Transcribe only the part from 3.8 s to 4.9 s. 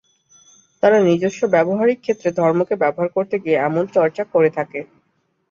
চর্চা করে থাকে।